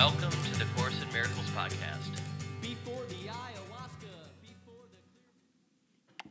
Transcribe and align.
Welcome 0.00 0.30
to 0.30 0.58
the 0.58 0.64
Course 0.76 0.94
in 1.02 1.12
Miracles 1.12 1.50
podcast. 1.50 2.08
Before 2.62 3.04
the 3.10 3.28
ayahuasca, 3.28 4.14
before 4.40 4.86
the 6.16 6.22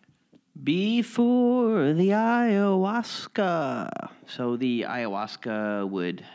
Before 0.63 1.93
the 1.93 2.09
ayahuasca. 2.09 4.09
So 4.25 4.57
the 4.57 4.87
ayahuasca 4.89 5.87
would 5.87 6.25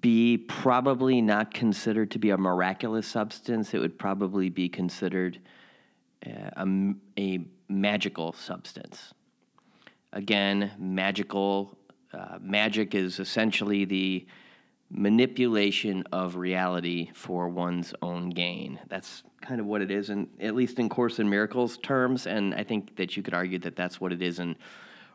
be 0.00 0.38
probably 0.38 1.20
not 1.20 1.52
considered 1.52 2.10
to 2.12 2.18
be 2.18 2.30
a 2.30 2.38
miraculous 2.38 3.06
substance. 3.06 3.74
It 3.74 3.80
would 3.80 3.98
probably 3.98 4.48
be 4.48 4.70
considered 4.70 5.38
uh, 6.26 6.30
a, 6.56 6.60
m- 6.60 7.02
a 7.18 7.46
magical 7.68 8.32
substance. 8.32 9.12
Again, 10.14 10.70
magical. 10.78 11.76
Uh, 12.10 12.38
magic 12.40 12.94
is 12.94 13.20
essentially 13.20 13.84
the 13.84 14.26
manipulation 14.90 16.04
of 16.12 16.36
reality 16.36 17.10
for 17.14 17.48
one's 17.48 17.94
own 18.02 18.30
gain. 18.30 18.78
That's 18.88 19.22
kind 19.40 19.60
of 19.60 19.66
what 19.66 19.80
it 19.82 19.90
is, 19.90 20.10
and 20.10 20.28
at 20.40 20.54
least 20.54 20.78
in 20.78 20.88
Course 20.88 21.18
in 21.18 21.30
Miracles 21.30 21.78
terms. 21.78 22.26
And 22.26 22.54
I 22.54 22.64
think 22.64 22.96
that 22.96 23.16
you 23.16 23.22
could 23.22 23.34
argue 23.34 23.58
that 23.60 23.76
that's 23.76 24.00
what 24.00 24.12
it 24.12 24.20
is 24.20 24.38
in 24.38 24.56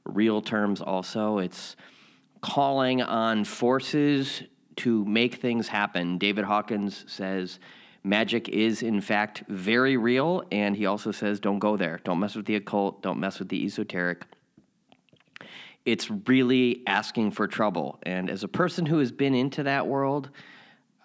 real 0.06 0.42
terms. 0.42 0.82
Also, 0.82 1.40
it's 1.40 1.76
calling 2.42 3.02
on 3.02 3.44
forces 3.44 4.44
to 4.78 5.04
make 5.06 5.36
things 5.36 5.68
happen. 5.68 6.18
David 6.18 6.46
Hawkins 6.46 7.06
says. 7.08 7.60
Magic 8.08 8.50
is, 8.50 8.84
in 8.84 9.02
fact, 9.02 9.44
very 9.48 9.98
real, 9.98 10.44
and 10.52 10.78
he 10.78 10.86
also 10.86 11.12
says, 11.12 11.40
don't 11.40 11.58
go 11.58 11.76
there. 11.76 12.00
Don't 12.04 12.20
mess 12.20 12.36
with 12.36 12.46
the 12.46 12.56
occult. 12.56 13.02
Don't 13.02 13.20
mess 13.20 13.40
with 13.40 13.50
the 13.50 13.66
esoteric 13.66 14.26
it's 15.86 16.10
really 16.10 16.82
asking 16.88 17.32
for 17.32 17.48
trouble. 17.48 18.00
And 18.04 18.30
as 18.30 18.44
a 18.44 18.48
person 18.48 18.88
who 18.88 18.98
has 18.98 19.12
been 19.12 19.36
into 19.36 19.64
that 19.64 19.88
world 19.88 20.32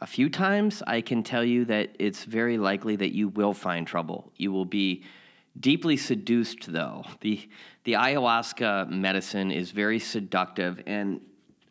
a 0.01 0.07
few 0.07 0.31
times, 0.31 0.83
I 0.87 1.03
can 1.03 1.23
tell 1.23 1.45
you 1.45 1.67
that 1.67 1.95
it's 1.99 2.25
very 2.25 2.57
likely 2.57 2.97
that 2.97 3.15
you 3.15 3.29
will 3.29 3.53
find 3.53 3.87
trouble. 3.87 4.33
You 4.37 4.53
will 4.53 4.65
be 4.65 5.05
deeply 5.59 5.99
seduced, 5.99 6.73
though. 6.73 7.05
The, 7.21 7.47
the 7.85 7.93
ayahuasca 7.93 8.89
medicine 8.89 9.51
is 9.51 9.71
very 9.71 9.99
seductive. 9.99 10.83
And 10.87 11.21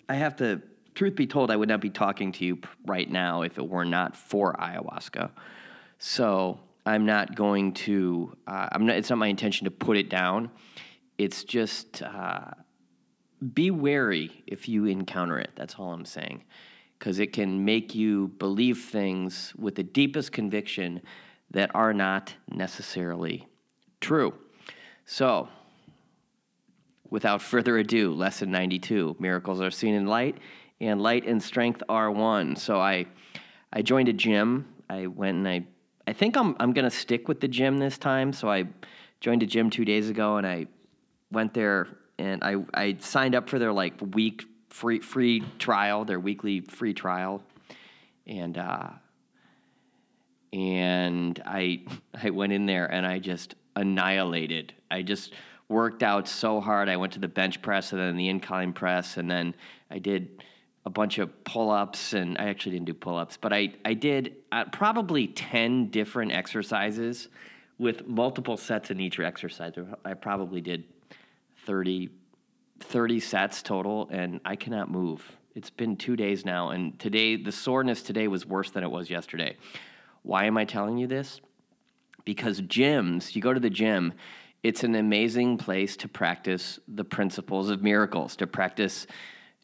I 0.07 0.15
have 0.15 0.35
to, 0.35 0.61
truth 0.93 1.15
be 1.15 1.25
told, 1.25 1.49
I 1.49 1.55
would 1.55 1.69
not 1.69 1.81
be 1.81 1.89
talking 1.89 2.31
to 2.33 2.45
you 2.45 2.59
right 2.85 3.09
now 3.09 3.41
if 3.41 3.57
it 3.57 3.67
were 3.67 3.85
not 3.85 4.15
for 4.15 4.53
ayahuasca. 4.53 5.31
So 5.97 6.59
I'm 6.85 7.07
not 7.07 7.35
going 7.35 7.73
to, 7.73 8.35
uh, 8.45 8.69
I'm 8.71 8.85
not, 8.85 8.97
it's 8.97 9.09
not 9.09 9.17
my 9.17 9.27
intention 9.27 9.65
to 9.65 9.71
put 9.71 9.97
it 9.97 10.09
down. 10.09 10.51
It's 11.17 11.43
just, 11.43 12.03
uh, 12.03 12.51
be 13.39 13.71
wary 13.71 14.43
if 14.47 14.67
you 14.67 14.85
encounter 14.85 15.39
it. 15.39 15.51
That's 15.55 15.75
all 15.75 15.93
I'm 15.93 16.05
saying. 16.05 16.43
Because 16.97 17.19
it 17.19 17.31
can 17.33 17.63
make 17.63 17.95
you 17.95 18.29
believe 18.39 18.79
things 18.79 19.53
with 19.57 19.75
the 19.75 19.83
deepest 19.83 20.31
conviction 20.31 21.01
that 21.51 21.71
are 21.73 21.93
not 21.93 22.33
necessarily 22.49 23.47
true. 24.01 24.33
So, 25.05 25.47
without 27.09 27.41
further 27.41 27.77
ado, 27.77 28.13
lesson 28.13 28.51
92 28.51 29.15
miracles 29.19 29.61
are 29.61 29.71
seen 29.71 29.95
in 29.95 30.05
light, 30.05 30.37
and 30.81 31.01
light 31.01 31.25
and 31.25 31.41
strength 31.41 31.81
are 31.89 32.11
one. 32.11 32.55
So, 32.55 32.79
I, 32.79 33.05
I 33.71 33.81
joined 33.81 34.09
a 34.09 34.13
gym. 34.13 34.67
I 34.89 35.07
went 35.07 35.37
and 35.37 35.47
I, 35.47 35.65
I 36.05 36.13
think 36.13 36.35
I'm, 36.35 36.55
I'm 36.59 36.73
going 36.73 36.89
to 36.89 36.95
stick 36.95 37.27
with 37.27 37.39
the 37.39 37.47
gym 37.47 37.77
this 37.77 37.97
time. 37.97 38.33
So, 38.33 38.51
I 38.51 38.65
joined 39.21 39.41
a 39.41 39.47
gym 39.47 39.69
two 39.69 39.85
days 39.85 40.09
ago 40.09 40.37
and 40.37 40.45
I 40.45 40.67
went 41.31 41.53
there 41.53 41.87
and 42.19 42.43
I, 42.43 42.55
I 42.73 42.97
signed 42.99 43.33
up 43.33 43.49
for 43.49 43.57
their 43.57 43.71
like 43.71 43.93
week 44.13 44.43
free 44.69 44.99
free 44.99 45.43
trial, 45.57 46.05
their 46.05 46.19
weekly 46.19 46.59
free 46.61 46.93
trial, 46.93 47.41
and 48.27 48.57
uh, 48.57 48.89
and 50.53 51.41
I 51.45 51.85
I 52.23 52.29
went 52.29 52.53
in 52.53 52.65
there 52.65 52.85
and 52.85 53.05
I 53.05 53.19
just 53.19 53.55
annihilated. 53.75 54.73
I 54.91 55.01
just 55.01 55.33
worked 55.69 56.03
out 56.03 56.27
so 56.27 56.59
hard. 56.59 56.89
I 56.89 56.97
went 56.97 57.13
to 57.13 57.19
the 57.19 57.27
bench 57.27 57.61
press 57.61 57.91
and 57.93 58.01
then 58.01 58.17
the 58.17 58.27
incline 58.27 58.73
press, 58.73 59.17
and 59.17 59.31
then 59.31 59.55
I 59.89 59.99
did 59.99 60.43
a 60.85 60.89
bunch 60.89 61.19
of 61.19 61.43
pull 61.43 61.71
ups. 61.71 62.13
And 62.13 62.37
I 62.37 62.49
actually 62.49 62.73
didn't 62.73 62.87
do 62.87 62.93
pull 62.93 63.17
ups, 63.17 63.37
but 63.37 63.53
I 63.53 63.73
I 63.85 63.93
did 63.93 64.35
uh, 64.51 64.65
probably 64.65 65.27
ten 65.27 65.87
different 65.87 66.33
exercises 66.33 67.29
with 67.77 68.05
multiple 68.05 68.57
sets 68.57 68.91
in 68.91 68.99
each 68.99 69.21
exercise. 69.21 69.73
I 70.03 70.13
probably 70.13 70.59
did 70.59 70.83
30, 71.69 72.09
30 72.79 73.19
sets 73.19 73.61
total, 73.61 74.09
and 74.11 74.41
I 74.43 74.55
cannot 74.55 74.89
move. 74.89 75.37
It's 75.53 75.69
been 75.69 75.97
two 75.97 76.15
days 76.15 76.43
now, 76.43 76.71
and 76.71 76.97
today, 76.97 77.35
the 77.35 77.51
soreness 77.51 78.01
today 78.01 78.27
was 78.27 78.43
worse 78.43 78.71
than 78.71 78.83
it 78.83 78.89
was 78.89 79.07
yesterday. 79.07 79.55
Why 80.23 80.45
am 80.45 80.57
I 80.57 80.65
telling 80.65 80.97
you 80.97 81.05
this? 81.05 81.41
Because 82.25 82.59
gyms, 82.59 83.35
you 83.35 83.43
go 83.43 83.53
to 83.53 83.59
the 83.59 83.69
gym, 83.69 84.13
it's 84.63 84.83
an 84.83 84.95
amazing 84.95 85.59
place 85.59 85.95
to 85.97 86.07
practice 86.07 86.79
the 86.87 87.03
principles 87.03 87.69
of 87.69 87.83
miracles, 87.83 88.35
to 88.37 88.47
practice 88.47 89.05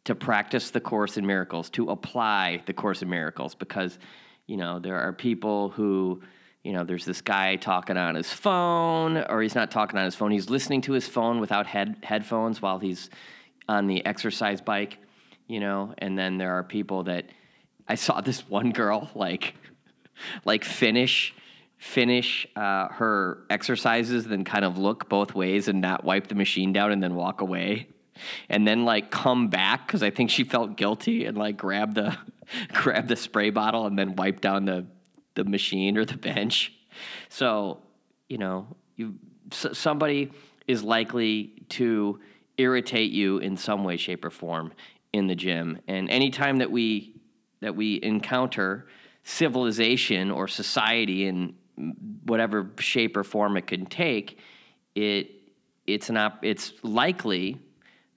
to 0.03 0.13
practice 0.13 0.69
the 0.69 0.79
course 0.79 1.17
in 1.17 1.25
miracles, 1.25 1.71
to 1.71 1.89
apply 1.89 2.61
the 2.67 2.73
course 2.73 3.01
in 3.01 3.09
miracles 3.09 3.55
because 3.55 3.97
you 4.45 4.57
know, 4.57 4.77
there 4.77 4.99
are 4.99 5.11
people 5.11 5.69
who 5.69 6.21
you 6.65 6.73
know, 6.73 6.83
there's 6.83 7.05
this 7.05 7.21
guy 7.21 7.57
talking 7.57 7.95
on 7.95 8.15
his 8.15 8.33
phone, 8.33 9.17
or 9.29 9.43
he's 9.43 9.53
not 9.53 9.69
talking 9.69 9.99
on 9.99 10.05
his 10.05 10.15
phone. 10.15 10.31
He's 10.31 10.49
listening 10.49 10.81
to 10.81 10.93
his 10.93 11.07
phone 11.07 11.39
without 11.39 11.67
head 11.67 11.97
headphones 12.01 12.59
while 12.59 12.79
he's 12.79 13.11
on 13.69 13.85
the 13.85 14.03
exercise 14.03 14.61
bike, 14.61 14.97
you 15.47 15.59
know. 15.59 15.93
And 15.99 16.17
then 16.17 16.39
there 16.39 16.53
are 16.53 16.63
people 16.63 17.03
that 17.03 17.25
I 17.87 17.93
saw 17.93 18.19
this 18.19 18.49
one 18.49 18.71
girl 18.71 19.11
like, 19.13 19.53
like 20.43 20.63
finish 20.63 21.35
finish 21.77 22.47
uh, 22.55 22.87
her 22.87 23.43
exercises, 23.51 24.25
then 24.25 24.43
kind 24.43 24.65
of 24.65 24.79
look 24.79 25.07
both 25.07 25.35
ways 25.35 25.67
and 25.67 25.81
not 25.81 26.03
wipe 26.03 26.27
the 26.27 26.35
machine 26.35 26.73
down, 26.73 26.91
and 26.91 27.03
then 27.03 27.13
walk 27.13 27.41
away, 27.41 27.89
and 28.49 28.67
then 28.67 28.85
like 28.85 29.11
come 29.11 29.49
back 29.49 29.85
because 29.85 30.01
I 30.01 30.09
think 30.09 30.31
she 30.31 30.43
felt 30.43 30.77
guilty 30.77 31.25
and 31.25 31.37
like 31.37 31.57
grab 31.57 31.93
the 31.93 32.17
grab 32.73 33.07
the 33.07 33.15
spray 33.15 33.51
bottle 33.51 33.85
and 33.85 33.99
then 33.99 34.15
wipe 34.15 34.41
down 34.41 34.65
the 34.65 34.87
the 35.35 35.43
machine 35.43 35.97
or 35.97 36.05
the 36.05 36.17
bench. 36.31 36.73
So, 37.29 37.79
you 38.27 38.37
know, 38.37 38.67
you 38.95 39.15
somebody 39.51 40.31
is 40.67 40.83
likely 40.83 41.53
to 41.69 42.19
irritate 42.57 43.11
you 43.11 43.37
in 43.37 43.57
some 43.57 43.83
way, 43.83 43.97
shape, 43.97 44.25
or 44.25 44.29
form 44.29 44.73
in 45.13 45.27
the 45.27 45.35
gym. 45.35 45.79
And 45.87 46.09
anytime 46.09 46.57
that 46.57 46.71
we 46.71 47.15
that 47.61 47.75
we 47.75 47.99
encounter 48.01 48.87
civilization 49.23 50.31
or 50.31 50.47
society 50.47 51.25
in 51.27 51.55
whatever 52.25 52.69
shape 52.79 53.17
or 53.17 53.23
form 53.23 53.57
it 53.57 53.67
can 53.67 53.85
take, 53.85 54.39
it 54.95 55.31
it's 55.87 56.09
an 56.09 56.17
op- 56.17 56.43
it's 56.43 56.73
likely 56.83 57.59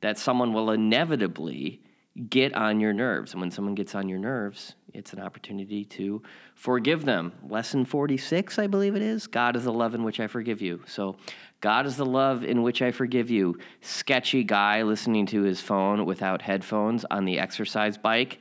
that 0.00 0.18
someone 0.18 0.52
will 0.52 0.70
inevitably 0.70 1.82
get 2.18 2.54
on 2.54 2.80
your 2.80 2.92
nerves. 2.92 3.32
And 3.32 3.40
when 3.40 3.50
someone 3.50 3.74
gets 3.74 3.94
on 3.94 4.08
your 4.08 4.18
nerves, 4.18 4.74
it's 4.92 5.12
an 5.12 5.20
opportunity 5.20 5.84
to 5.84 6.22
forgive 6.54 7.04
them. 7.04 7.32
Lesson 7.48 7.84
46, 7.84 8.58
I 8.58 8.66
believe 8.66 8.96
it 8.96 9.02
is 9.02 9.26
God 9.26 9.56
is 9.56 9.64
the 9.64 9.72
love 9.72 9.94
in 9.94 10.02
which 10.02 10.20
I 10.20 10.26
forgive 10.26 10.60
you. 10.60 10.82
So, 10.86 11.16
God 11.60 11.86
is 11.86 11.96
the 11.96 12.06
love 12.06 12.44
in 12.44 12.62
which 12.62 12.82
I 12.82 12.92
forgive 12.92 13.30
you. 13.30 13.58
Sketchy 13.80 14.44
guy 14.44 14.82
listening 14.82 15.26
to 15.26 15.42
his 15.42 15.60
phone 15.60 16.06
without 16.06 16.42
headphones 16.42 17.04
on 17.10 17.24
the 17.24 17.40
exercise 17.40 17.98
bike. 17.98 18.40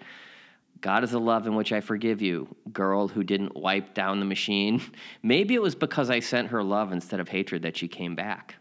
God 0.81 1.03
is 1.03 1.11
the 1.11 1.19
love 1.19 1.47
in 1.47 1.55
which 1.55 1.71
I 1.71 1.81
forgive 1.81 2.21
you. 2.21 2.55
Girl 2.71 3.07
who 3.07 3.23
didn't 3.23 3.55
wipe 3.55 3.95
down 3.95 4.19
the 4.19 4.25
machine. 4.25 4.81
Maybe 5.23 5.55
it 5.55 5.61
was 5.61 5.73
because 5.73 6.11
I 6.11 6.19
sent 6.19 6.49
her 6.49 6.63
love 6.63 6.91
instead 6.91 7.19
of 7.19 7.29
hatred 7.29 7.63
that 7.63 7.75
she 7.75 7.87
came 7.87 8.15
back. 8.15 8.55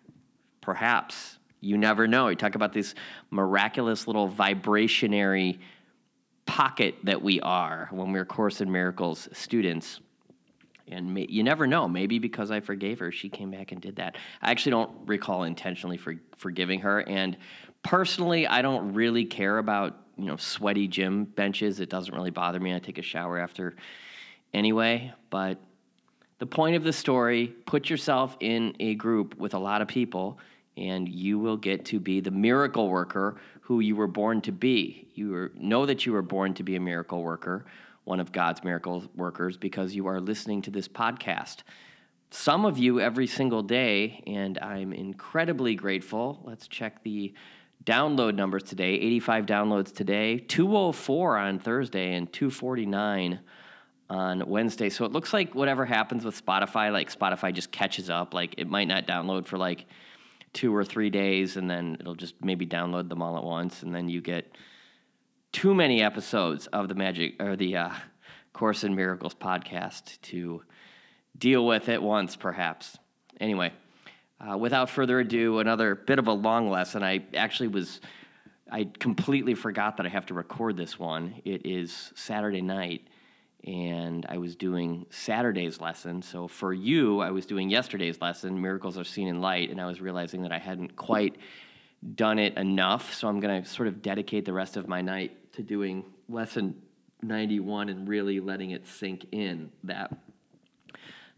Perhaps. 0.62 1.35
You 1.60 1.78
never 1.78 2.06
know. 2.06 2.28
You 2.28 2.36
talk 2.36 2.54
about 2.54 2.72
this 2.72 2.94
miraculous 3.30 4.06
little 4.06 4.28
vibrationary 4.28 5.58
pocket 6.44 6.94
that 7.04 7.22
we 7.22 7.40
are 7.40 7.88
when 7.90 8.12
we're 8.12 8.24
Course 8.24 8.60
in 8.60 8.70
Miracles 8.70 9.28
students. 9.32 10.00
And 10.88 11.12
may, 11.12 11.26
you 11.28 11.42
never 11.42 11.66
know. 11.66 11.88
Maybe 11.88 12.20
because 12.20 12.52
I 12.52 12.60
forgave 12.60 13.00
her, 13.00 13.10
she 13.10 13.28
came 13.28 13.50
back 13.50 13.72
and 13.72 13.80
did 13.80 13.96
that. 13.96 14.16
I 14.40 14.52
actually 14.52 14.70
don't 14.70 14.92
recall 15.06 15.42
intentionally 15.42 15.96
for, 15.96 16.14
forgiving 16.36 16.80
her. 16.80 17.00
And 17.00 17.36
personally, 17.82 18.46
I 18.46 18.62
don't 18.62 18.94
really 18.94 19.24
care 19.24 19.58
about 19.58 19.96
you 20.16 20.24
know 20.24 20.36
sweaty 20.36 20.88
gym 20.88 21.24
benches. 21.24 21.80
It 21.80 21.90
doesn't 21.90 22.14
really 22.14 22.30
bother 22.30 22.60
me. 22.60 22.74
I 22.74 22.78
take 22.78 22.98
a 22.98 23.02
shower 23.02 23.38
after 23.38 23.76
anyway. 24.54 25.12
But 25.30 25.58
the 26.38 26.46
point 26.46 26.76
of 26.76 26.84
the 26.84 26.92
story: 26.92 27.48
put 27.66 27.90
yourself 27.90 28.36
in 28.40 28.74
a 28.80 28.94
group 28.94 29.36
with 29.36 29.54
a 29.54 29.58
lot 29.58 29.82
of 29.82 29.88
people, 29.88 30.38
and 30.76 31.08
you 31.08 31.38
will 31.38 31.56
get 31.56 31.84
to 31.86 32.00
be 32.00 32.20
the 32.20 32.30
miracle 32.30 32.88
worker 32.88 33.36
who 33.62 33.80
you 33.80 33.96
were 33.96 34.06
born 34.06 34.40
to 34.42 34.52
be. 34.52 35.08
You 35.14 35.34
are, 35.34 35.52
know 35.56 35.86
that 35.86 36.06
you 36.06 36.12
were 36.12 36.22
born 36.22 36.54
to 36.54 36.62
be 36.62 36.76
a 36.76 36.80
miracle 36.80 37.22
worker, 37.22 37.66
one 38.04 38.20
of 38.20 38.32
God's 38.32 38.62
miracle 38.62 39.04
workers, 39.16 39.56
because 39.56 39.94
you 39.94 40.06
are 40.06 40.20
listening 40.20 40.62
to 40.62 40.70
this 40.70 40.88
podcast. 40.88 41.58
Some 42.30 42.64
of 42.64 42.78
you 42.78 43.00
every 43.00 43.26
single 43.26 43.62
day, 43.62 44.22
and 44.26 44.58
I'm 44.58 44.92
incredibly 44.92 45.74
grateful. 45.74 46.40
Let's 46.44 46.68
check 46.68 47.02
the 47.02 47.32
download 47.84 48.34
numbers 48.34 48.64
today 48.64 48.94
85 48.94 49.46
downloads 49.46 49.94
today, 49.94 50.38
204 50.38 51.38
on 51.38 51.58
Thursday, 51.58 52.14
and 52.14 52.32
249 52.32 53.40
on 54.08 54.48
Wednesday. 54.48 54.90
So 54.90 55.04
it 55.04 55.12
looks 55.12 55.32
like 55.32 55.54
whatever 55.54 55.84
happens 55.84 56.24
with 56.24 56.44
Spotify, 56.44 56.92
like 56.92 57.16
Spotify 57.16 57.52
just 57.52 57.72
catches 57.72 58.10
up. 58.10 58.34
Like 58.34 58.54
it 58.58 58.68
might 58.68 58.88
not 58.88 59.06
download 59.06 59.46
for 59.46 59.58
like 59.58 59.86
two 60.56 60.74
or 60.74 60.82
three 60.82 61.10
days, 61.10 61.58
and 61.58 61.68
then 61.68 61.98
it'll 62.00 62.14
just 62.14 62.34
maybe 62.42 62.66
download 62.66 63.10
them 63.10 63.20
all 63.20 63.36
at 63.36 63.44
once, 63.44 63.82
and 63.82 63.94
then 63.94 64.08
you 64.08 64.22
get 64.22 64.56
too 65.52 65.74
many 65.74 66.02
episodes 66.02 66.66
of 66.68 66.88
the 66.88 66.94
Magic 66.94 67.34
or 67.42 67.56
the 67.56 67.76
uh, 67.76 67.90
Course 68.54 68.82
in 68.82 68.94
Miracles 68.94 69.34
podcast 69.34 70.18
to 70.22 70.62
deal 71.36 71.66
with 71.66 71.90
at 71.90 72.02
once, 72.02 72.36
perhaps. 72.36 72.96
Anyway, 73.38 73.70
uh, 74.40 74.56
without 74.56 74.88
further 74.88 75.20
ado, 75.20 75.58
another 75.58 75.94
bit 75.94 76.18
of 76.18 76.26
a 76.26 76.32
long 76.32 76.70
lesson. 76.70 77.02
I 77.02 77.26
actually 77.34 77.68
was, 77.68 78.00
I 78.72 78.88
completely 78.98 79.54
forgot 79.54 79.98
that 79.98 80.06
I 80.06 80.08
have 80.08 80.24
to 80.26 80.34
record 80.34 80.78
this 80.78 80.98
one. 80.98 81.42
It 81.44 81.66
is 81.66 82.12
Saturday 82.14 82.62
night, 82.62 83.08
and 83.64 84.24
I 84.28 84.38
was 84.38 84.56
doing 84.56 85.06
Saturday's 85.10 85.80
lesson. 85.80 86.22
So 86.22 86.48
for 86.48 86.72
you, 86.72 87.20
I 87.20 87.30
was 87.30 87.46
doing 87.46 87.70
yesterday's 87.70 88.20
lesson, 88.20 88.60
Miracles 88.60 88.98
Are 88.98 89.04
Seen 89.04 89.28
in 89.28 89.40
Light, 89.40 89.70
and 89.70 89.80
I 89.80 89.86
was 89.86 90.00
realizing 90.00 90.42
that 90.42 90.52
I 90.52 90.58
hadn't 90.58 90.96
quite 90.96 91.36
done 92.14 92.38
it 92.38 92.56
enough. 92.56 93.14
So 93.14 93.28
I'm 93.28 93.40
going 93.40 93.62
to 93.62 93.68
sort 93.68 93.88
of 93.88 94.02
dedicate 94.02 94.44
the 94.44 94.52
rest 94.52 94.76
of 94.76 94.86
my 94.86 95.00
night 95.02 95.52
to 95.54 95.62
doing 95.62 96.04
lesson 96.28 96.80
91 97.22 97.88
and 97.88 98.08
really 98.08 98.40
letting 98.40 98.70
it 98.70 98.86
sink 98.86 99.26
in 99.32 99.70
that 99.84 100.12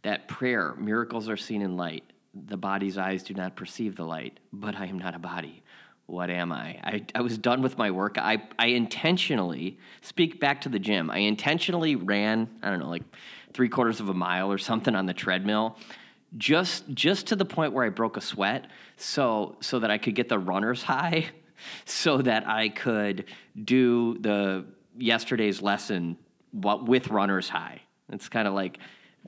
that 0.02 0.28
prayer 0.28 0.74
miracles 0.78 1.28
are 1.28 1.36
seen 1.36 1.62
in 1.62 1.76
light 1.76 2.04
the 2.34 2.56
body's 2.56 2.98
eyes 2.98 3.22
do 3.22 3.34
not 3.34 3.56
perceive 3.56 3.96
the 3.96 4.04
light 4.04 4.38
but 4.52 4.74
i 4.76 4.86
am 4.86 4.98
not 4.98 5.14
a 5.14 5.18
body 5.18 5.62
what 6.08 6.30
am 6.30 6.52
I? 6.52 6.80
I? 6.82 7.04
I 7.14 7.20
was 7.20 7.36
done 7.36 7.60
with 7.60 7.76
my 7.76 7.90
work. 7.90 8.16
I, 8.16 8.42
I 8.58 8.68
intentionally, 8.68 9.78
speak 10.00 10.40
back 10.40 10.62
to 10.62 10.70
the 10.70 10.78
gym, 10.78 11.10
I 11.10 11.18
intentionally 11.18 11.96
ran, 11.96 12.48
I 12.62 12.70
don't 12.70 12.80
know, 12.80 12.88
like 12.88 13.02
three 13.52 13.68
quarters 13.68 14.00
of 14.00 14.08
a 14.08 14.14
mile 14.14 14.50
or 14.50 14.56
something 14.56 14.94
on 14.94 15.04
the 15.04 15.12
treadmill, 15.12 15.76
just 16.38 16.88
just 16.94 17.26
to 17.26 17.36
the 17.36 17.44
point 17.44 17.74
where 17.74 17.84
I 17.84 17.90
broke 17.90 18.16
a 18.16 18.22
sweat, 18.22 18.70
so 18.96 19.56
so 19.60 19.78
that 19.80 19.90
I 19.90 19.98
could 19.98 20.14
get 20.14 20.30
the 20.30 20.38
runner's 20.38 20.82
high, 20.82 21.26
so 21.84 22.22
that 22.22 22.48
I 22.48 22.70
could 22.70 23.26
do 23.62 24.16
the 24.18 24.64
yesterday's 24.96 25.60
lesson 25.60 26.16
what 26.52 26.86
with 26.86 27.08
runner's 27.08 27.50
high. 27.50 27.82
It's 28.10 28.30
kind 28.30 28.48
of 28.48 28.54
like 28.54 28.78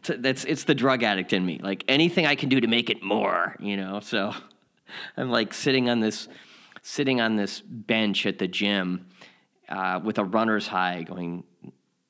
that's 0.02 0.46
it's 0.46 0.64
the 0.64 0.74
drug 0.74 1.02
addict 1.02 1.34
in 1.34 1.44
me. 1.44 1.60
Like 1.62 1.84
anything 1.88 2.24
I 2.24 2.36
can 2.36 2.48
do 2.48 2.58
to 2.58 2.66
make 2.66 2.88
it 2.88 3.02
more, 3.02 3.54
you 3.60 3.76
know. 3.76 4.00
So 4.00 4.32
I'm 5.18 5.30
like 5.30 5.52
sitting 5.52 5.90
on 5.90 6.00
this 6.00 6.26
sitting 6.82 7.20
on 7.20 7.36
this 7.36 7.60
bench 7.60 8.26
at 8.26 8.38
the 8.38 8.48
gym 8.48 9.06
uh, 9.68 10.00
with 10.02 10.18
a 10.18 10.24
runner's 10.24 10.66
high, 10.66 11.02
going, 11.02 11.44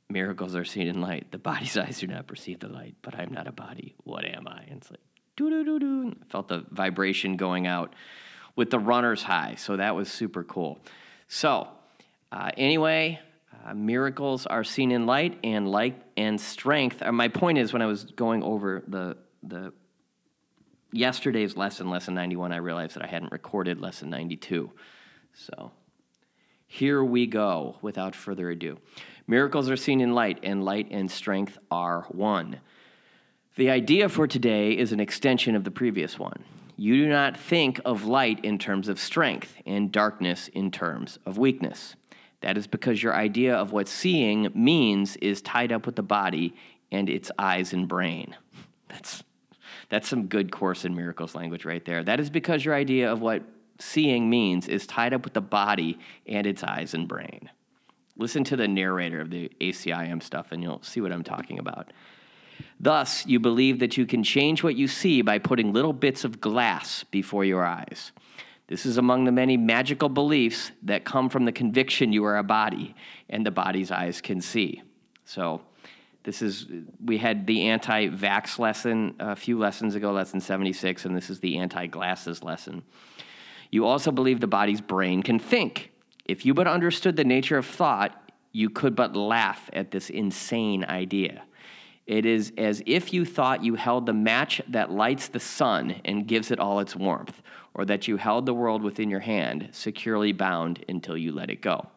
"Miracles 0.09 0.55
are 0.55 0.65
seen 0.65 0.87
in 0.87 1.01
light. 1.01 1.31
The 1.31 1.39
body's 1.39 1.77
eyes 1.85 2.01
do 2.01 2.07
not 2.07 2.27
perceive 2.27 2.61
the 2.61 2.69
light, 2.69 2.97
but 3.03 3.15
I'm 3.15 3.33
not 3.33 3.47
a 3.47 3.53
body. 3.53 3.95
What 4.05 4.25
am 4.25 4.47
I?" 4.49 4.63
And 4.69 4.79
it's 4.79 4.91
like 4.91 5.01
doo 5.37 5.51
doo 5.51 5.65
doo 5.65 5.79
doo. 5.79 6.17
Felt 6.29 6.49
the 6.49 6.65
vibration 6.71 7.37
going 7.37 7.67
out 7.67 7.95
with 8.57 8.71
the 8.71 8.79
runner's 8.79 9.23
high, 9.23 9.55
so 9.57 9.77
that 9.77 9.95
was 9.95 10.11
super 10.11 10.45
cool. 10.45 10.79
So 11.29 11.69
uh, 12.33 12.51
anyway. 12.57 13.21
Uh, 13.63 13.75
miracles 13.75 14.47
are 14.47 14.65
seen 14.65 14.91
in 14.91 15.05
light 15.05 15.39
and 15.45 15.71
light 15.71 16.03
and 16.17 16.41
strength. 16.41 17.03
Uh, 17.03 17.13
my 17.13 17.29
point 17.29 17.59
is, 17.59 17.75
when 17.75 17.83
I 17.83 17.87
was 17.87 18.05
going 18.05 18.43
over 18.43 18.83
the 18.89 19.19
the 19.43 19.75
yesterday's 20.93 21.57
lesson, 21.57 21.91
lesson 21.91 22.15
91, 22.15 22.53
I 22.53 22.57
realized 22.57 22.97
that 22.97 23.05
I 23.05 23.09
hadn't 23.09 23.33
recorded 23.33 23.81
lesson 23.81 24.11
92. 24.11 24.71
So 25.33 25.73
here 26.67 27.03
we 27.03 27.27
go 27.27 27.77
without 27.83 28.15
further 28.15 28.51
ado. 28.51 28.79
Miracles 29.27 29.71
are 29.71 29.77
seen 29.77 30.01
in 30.01 30.15
light, 30.15 30.41
and 30.43 30.65
light 30.65 30.89
and 30.91 31.11
strength 31.11 31.59
are 31.71 32.03
one. 32.11 32.61
The 33.57 33.71
idea 33.71 34.09
for 34.09 34.27
today 34.27 34.77
is 34.77 34.93
an 34.93 35.01
extension 35.01 35.55
of 35.55 35.65
the 35.65 35.71
previous 35.71 36.19
one. 36.19 36.45
You 36.77 36.97
do 37.05 37.09
not 37.09 37.37
think 37.37 37.81
of 37.85 38.05
light 38.05 38.45
in 38.45 38.59
terms 38.59 38.89
of 38.89 38.99
strength 38.99 39.55
and 39.67 39.93
darkness 39.93 40.49
in 40.49 40.71
terms 40.71 41.19
of 41.27 41.37
weakness. 41.37 41.95
That 42.41 42.57
is 42.57 42.67
because 42.67 43.03
your 43.03 43.15
idea 43.15 43.55
of 43.55 43.73
what 43.73 43.87
seeing 43.87 44.49
means 44.55 45.17
is 45.17 45.43
tied 45.43 45.73
up 45.73 45.85
with 45.85 45.97
the 45.97 46.03
body 46.03 46.55
and 46.91 47.09
its 47.09 47.31
eyes 47.39 47.73
and 47.73 47.87
brain. 47.87 48.35
That's 48.89 49.23
that's 49.91 50.09
some 50.09 50.27
good 50.27 50.51
Course 50.51 50.85
in 50.85 50.95
Miracles 50.95 51.35
language 51.35 51.65
right 51.65 51.85
there. 51.85 52.03
That 52.03 52.21
is 52.21 52.31
because 52.31 52.65
your 52.65 52.75
idea 52.75 53.13
of 53.13 53.21
what 53.21 53.43
seeing 53.79 54.31
means 54.31 54.69
is 54.69 54.87
tied 54.87 55.13
up 55.13 55.25
with 55.25 55.35
the 55.35 55.41
body 55.41 55.99
and 56.27 56.47
its 56.47 56.63
eyes 56.63 56.95
and 56.95 57.07
brain. 57.07 57.51
Listen 58.17 58.45
to 58.45 58.57
the 58.57 58.69
narrator 58.69 59.21
of 59.21 59.31
the 59.31 59.51
ACIM 59.61 60.23
stuff 60.23 60.53
and 60.53 60.63
you'll 60.63 60.83
see 60.83 61.01
what 61.01 61.13
I'm 61.13 61.25
talking 61.25 61.59
about. 61.59 61.93
Thus, 62.79 63.27
you 63.27 63.41
believe 63.41 63.79
that 63.81 63.97
you 63.97 64.07
can 64.07 64.23
change 64.23 64.63
what 64.63 64.77
you 64.77 64.87
see 64.87 65.23
by 65.23 65.39
putting 65.39 65.73
little 65.73 65.93
bits 65.93 66.25
of 66.25 66.41
glass 66.41 67.05
before 67.05 67.45
your 67.45 67.65
eyes. 67.65 68.13
This 68.69 68.87
is 68.87 68.99
among 68.99 69.25
the 69.25 69.33
many 69.33 69.57
magical 69.57 70.09
beliefs 70.09 70.71
that 70.83 71.05
come 71.05 71.29
from 71.29 71.45
the 71.45 71.53
conviction 71.53 72.13
you 72.13 72.25
are 72.25 72.39
a 72.39 72.45
body 72.45 72.95
and 73.29 73.45
the 73.45 73.51
body's 73.51 73.91
eyes 73.91 74.21
can 74.21 74.41
see. 74.41 74.83
So, 75.25 75.63
this 76.23 76.43
is, 76.43 76.67
we 77.03 77.19
had 77.19 77.47
the 77.47 77.69
anti 77.69 78.09
vax 78.09 78.59
lesson 78.59 79.15
a 79.19 79.35
few 79.35 79.59
lessons 79.59 79.95
ago, 79.95 80.13
lesson 80.13 80.41
76, 80.41 81.05
and 81.07 81.17
this 81.17 81.31
is 81.31 81.41
the 81.41 81.59
anti 81.59 81.87
glasses 81.87 82.43
lesson. 82.43 82.83
You 83.71 83.87
also 83.87 84.11
believe 84.11 84.41
the 84.41 84.47
body's 84.47 84.81
brain 84.81 85.23
can 85.23 85.39
think. 85.39 85.93
If 86.25 86.45
you 86.45 86.55
but 86.55 86.67
understood 86.67 87.17
the 87.17 87.25
nature 87.25 87.57
of 87.57 87.67
thought, 87.67 88.33
you 88.53 88.69
could 88.69 88.95
but 88.95 89.17
laugh 89.17 89.71
at 89.73 89.91
this 89.91 90.11
insane 90.11 90.85
idea. 90.85 91.43
It 92.07 92.27
is 92.27 92.53
as 92.59 92.83
if 92.87 93.13
you 93.13 93.25
thought 93.25 93.65
you 93.65 93.77
held 93.77 94.07
the 94.07 94.13
match 94.13 94.61
that 94.69 94.91
lights 94.91 95.29
the 95.29 95.41
sun 95.41 96.01
and 96.05 96.27
gives 96.27 96.51
it 96.51 96.59
all 96.59 96.81
its 96.81 96.97
warmth, 96.97 97.41
or 97.73 97.85
that 97.85 98.09
you 98.09 98.17
held 98.17 98.47
the 98.47 98.55
world 98.55 98.83
within 98.83 99.11
your 99.11 99.21
hand, 99.21 99.69
securely 99.71 100.33
bound 100.33 100.85
until 100.89 101.17
you 101.17 101.33
let 101.33 101.51
it 101.51 101.63
go. 101.63 101.89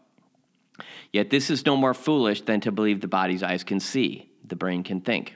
Yet 1.11 1.29
this 1.29 1.49
is 1.49 1.65
no 1.65 1.77
more 1.77 1.93
foolish 1.93 2.41
than 2.41 2.61
to 2.61 2.71
believe 2.71 3.01
the 3.01 3.07
body's 3.07 3.43
eyes 3.43 3.63
can 3.63 3.79
see, 3.79 4.29
the 4.45 4.55
brain 4.55 4.83
can 4.83 5.01
think. 5.01 5.35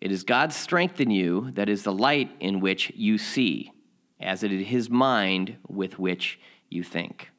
It 0.00 0.12
is 0.12 0.24
God's 0.24 0.56
strength 0.56 1.00
in 1.00 1.10
you 1.10 1.50
that 1.52 1.68
is 1.68 1.82
the 1.82 1.92
light 1.92 2.30
in 2.40 2.60
which 2.60 2.92
you 2.94 3.18
see, 3.18 3.72
as 4.20 4.42
it 4.42 4.52
is 4.52 4.66
His 4.66 4.90
mind 4.90 5.56
with 5.68 5.98
which 5.98 6.38
you 6.68 6.82
think. 6.82 7.30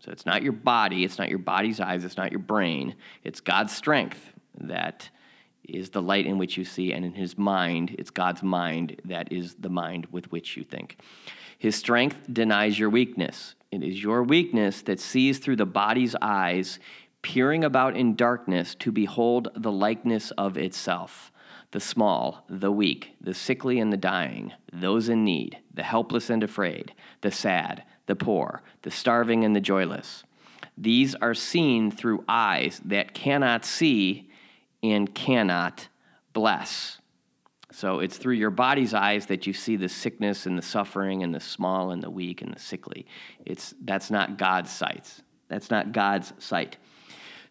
So 0.00 0.12
it's 0.12 0.26
not 0.26 0.42
your 0.42 0.52
body, 0.52 1.04
it's 1.04 1.18
not 1.18 1.28
your 1.28 1.40
body's 1.40 1.80
eyes, 1.80 2.04
it's 2.04 2.16
not 2.16 2.30
your 2.30 2.40
brain. 2.40 2.94
It's 3.24 3.40
God's 3.40 3.74
strength 3.74 4.32
that 4.58 5.10
is 5.64 5.90
the 5.90 6.00
light 6.00 6.26
in 6.26 6.38
which 6.38 6.56
you 6.56 6.64
see, 6.64 6.92
and 6.92 7.04
in 7.04 7.14
His 7.14 7.36
mind, 7.36 7.96
it's 7.98 8.10
God's 8.10 8.42
mind 8.42 9.00
that 9.04 9.32
is 9.32 9.54
the 9.54 9.68
mind 9.68 10.06
with 10.12 10.30
which 10.30 10.56
you 10.56 10.62
think. 10.62 10.98
His 11.58 11.74
strength 11.74 12.32
denies 12.32 12.78
your 12.78 12.90
weakness. 12.90 13.54
It 13.76 13.82
is 13.82 14.02
your 14.02 14.22
weakness 14.22 14.80
that 14.82 14.98
sees 14.98 15.38
through 15.38 15.56
the 15.56 15.66
body's 15.66 16.16
eyes, 16.22 16.78
peering 17.20 17.62
about 17.62 17.94
in 17.94 18.14
darkness 18.14 18.74
to 18.76 18.90
behold 18.90 19.48
the 19.54 19.70
likeness 19.70 20.30
of 20.32 20.56
itself 20.56 21.30
the 21.72 21.80
small, 21.80 22.46
the 22.48 22.72
weak, 22.72 23.12
the 23.20 23.34
sickly 23.34 23.78
and 23.78 23.92
the 23.92 23.98
dying, 23.98 24.52
those 24.72 25.10
in 25.10 25.24
need, 25.24 25.58
the 25.74 25.82
helpless 25.82 26.30
and 26.30 26.42
afraid, 26.42 26.94
the 27.20 27.30
sad, 27.30 27.82
the 28.06 28.16
poor, 28.16 28.62
the 28.80 28.90
starving 28.90 29.44
and 29.44 29.54
the 29.54 29.60
joyless. 29.60 30.24
These 30.78 31.14
are 31.16 31.34
seen 31.34 31.90
through 31.90 32.24
eyes 32.26 32.80
that 32.82 33.12
cannot 33.12 33.66
see 33.66 34.30
and 34.82 35.14
cannot 35.14 35.88
bless. 36.32 36.98
So 37.76 37.98
it's 37.98 38.16
through 38.16 38.36
your 38.36 38.48
body's 38.48 38.94
eyes 38.94 39.26
that 39.26 39.46
you 39.46 39.52
see 39.52 39.76
the 39.76 39.90
sickness 39.90 40.46
and 40.46 40.56
the 40.56 40.62
suffering 40.62 41.22
and 41.22 41.34
the 41.34 41.40
small 41.40 41.90
and 41.90 42.02
the 42.02 42.08
weak 42.08 42.40
and 42.40 42.54
the 42.54 42.58
sickly. 42.58 43.04
It's 43.44 43.74
that's 43.82 44.10
not 44.10 44.38
God's 44.38 44.70
sight. 44.70 45.20
That's 45.48 45.70
not 45.70 45.92
God's 45.92 46.32
sight. 46.38 46.78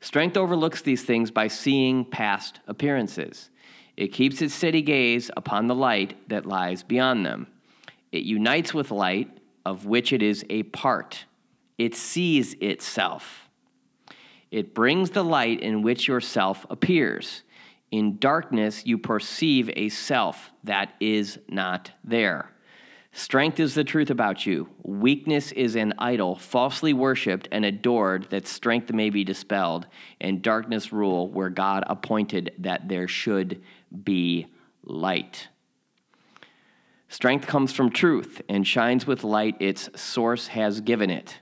Strength 0.01 0.35
overlooks 0.35 0.81
these 0.81 1.03
things 1.03 1.29
by 1.29 1.47
seeing 1.47 2.05
past 2.05 2.59
appearances. 2.67 3.51
It 3.97 4.07
keeps 4.07 4.41
its 4.41 4.55
steady 4.55 4.81
gaze 4.81 5.29
upon 5.37 5.67
the 5.67 5.75
light 5.75 6.27
that 6.29 6.47
lies 6.47 6.81
beyond 6.81 7.23
them. 7.23 7.45
It 8.11 8.23
unites 8.23 8.73
with 8.73 8.89
light, 8.89 9.29
of 9.63 9.85
which 9.85 10.11
it 10.11 10.23
is 10.23 10.43
a 10.49 10.63
part. 10.63 11.25
It 11.77 11.93
sees 11.93 12.55
itself. 12.55 13.47
It 14.49 14.73
brings 14.73 15.11
the 15.11 15.23
light 15.23 15.61
in 15.61 15.83
which 15.83 16.07
yourself 16.07 16.65
appears. 16.71 17.43
In 17.95 18.17
darkness, 18.17 18.85
you 18.85 18.97
perceive 18.97 19.69
a 19.73 19.87
self 19.87 20.51
that 20.65 20.95
is 20.99 21.39
not 21.47 21.91
there. 22.03 22.51
Strength 23.13 23.57
is 23.61 23.73
the 23.73 23.85
truth 23.85 24.09
about 24.09 24.45
you. 24.45 24.67
Weakness 24.83 25.53
is 25.53 25.77
an 25.77 25.93
idol, 25.97 26.35
falsely 26.35 26.91
worshiped 26.91 27.47
and 27.53 27.63
adored, 27.63 28.27
that 28.31 28.47
strength 28.47 28.91
may 28.91 29.09
be 29.09 29.23
dispelled, 29.23 29.87
and 30.19 30.41
darkness 30.41 30.91
rule 30.91 31.29
where 31.29 31.49
God 31.49 31.85
appointed 31.87 32.51
that 32.57 32.89
there 32.89 33.07
should 33.07 33.63
be 34.03 34.47
light. 34.83 35.47
Strength 37.07 37.47
comes 37.47 37.71
from 37.71 37.89
truth 37.89 38.41
and 38.49 38.67
shines 38.67 39.07
with 39.07 39.23
light 39.23 39.55
its 39.61 39.89
source 39.95 40.47
has 40.47 40.81
given 40.81 41.09
it. 41.09 41.39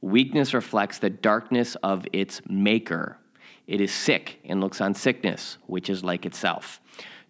Weakness 0.00 0.54
reflects 0.54 0.98
the 0.98 1.10
darkness 1.10 1.76
of 1.84 2.04
its 2.12 2.42
maker. 2.48 3.16
It 3.66 3.80
is 3.80 3.92
sick 3.92 4.40
and 4.44 4.60
looks 4.60 4.80
on 4.80 4.94
sickness, 4.94 5.58
which 5.66 5.88
is 5.88 6.04
like 6.04 6.26
itself. 6.26 6.80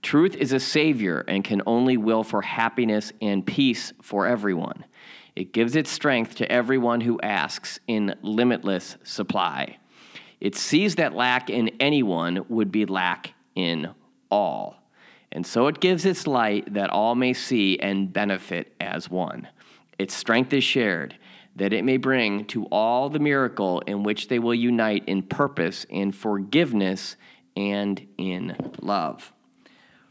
Truth 0.03 0.37
is 0.37 0.53
a 0.53 0.61
savior 0.61 1.25
and 1.27 1.43
can 1.43 1.63
only 1.67 1.97
will 1.97 2.25
for 2.25 2.43
happiness 2.43 3.13
and 3.23 3.47
peace 3.47 3.93
for 4.03 4.27
everyone. 4.27 4.85
It 5.35 5.53
gives 5.53 5.75
its 5.77 5.91
strength 5.91 6.35
to 6.37 6.51
everyone 6.51 7.01
who 7.01 7.21
asks 7.21 7.81
in 7.87 8.15
limitless 8.23 8.97
supply. 9.03 9.79
It 10.41 10.55
sees 10.55 10.97
that 10.97 11.15
lack 11.15 11.49
in 11.49 11.71
anyone 11.81 12.45
would 12.49 12.71
be 12.71 12.85
lack 12.85 13.33
in 13.55 13.95
all. 14.31 14.77
And 15.33 15.47
so 15.47 15.67
it 15.67 15.81
gives 15.81 16.05
its 16.05 16.27
light 16.27 16.75
that 16.75 16.91
all 16.91 17.15
may 17.15 17.33
see 17.33 17.79
and 17.79 18.13
benefit 18.13 18.75
as 18.81 19.11
one. 19.11 19.49
Its 19.99 20.15
strength 20.15 20.53
is 20.53 20.63
shared, 20.63 21.17
that 21.57 21.73
it 21.73 21.85
may 21.85 21.97
bring 21.97 22.45
to 22.47 22.65
all 22.67 23.09
the 23.09 23.19
miracle 23.19 23.81
in 23.81 24.03
which 24.03 24.29
they 24.29 24.39
will 24.39 24.55
unite 24.55 25.05
in 25.07 25.23
purpose, 25.23 25.85
in 25.89 26.13
forgiveness, 26.13 27.17
and 27.57 28.07
in 28.19 28.57
love. 28.81 29.33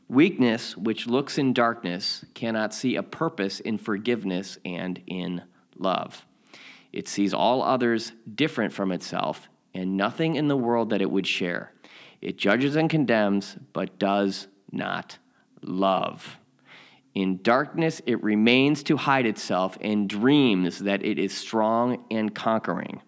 Weakness, 0.07 0.77
which 0.77 1.07
looks 1.07 1.37
in 1.37 1.53
darkness, 1.53 2.23
cannot 2.33 2.73
see 2.73 2.95
a 2.95 3.03
purpose 3.03 3.59
in 3.59 3.77
forgiveness 3.77 4.57
and 4.63 5.01
in 5.07 5.43
love. 5.77 6.25
It 6.91 7.07
sees 7.07 7.33
all 7.33 7.63
others 7.63 8.13
different 8.33 8.73
from 8.73 8.91
itself 8.91 9.49
and 9.73 9.97
nothing 9.97 10.35
in 10.35 10.47
the 10.47 10.57
world 10.57 10.91
that 10.91 11.01
it 11.01 11.09
would 11.09 11.25
share. 11.25 11.73
It 12.21 12.37
judges 12.37 12.75
and 12.75 12.89
condemns, 12.89 13.57
but 13.73 13.97
does 13.97 14.47
not 14.71 15.17
love. 15.61 16.37
In 17.13 17.41
darkness, 17.43 18.01
it 18.05 18.23
remains 18.23 18.81
to 18.83 18.97
hide 18.97 19.25
itself 19.25 19.77
and 19.81 20.09
dreams 20.09 20.79
that 20.79 21.05
it 21.05 21.19
is 21.19 21.35
strong 21.35 22.05
and 22.09 22.33
conquering. 22.33 23.01